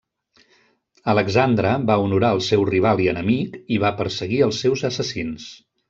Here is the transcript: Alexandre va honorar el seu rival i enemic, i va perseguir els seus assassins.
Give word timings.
Alexandre 1.13 1.75
va 1.91 1.99
honorar 2.05 2.33
el 2.37 2.43
seu 2.47 2.65
rival 2.73 3.05
i 3.07 3.13
enemic, 3.15 3.63
i 3.77 3.81
va 3.87 3.95
perseguir 4.03 4.45
els 4.51 4.67
seus 4.67 4.89
assassins. 4.93 5.51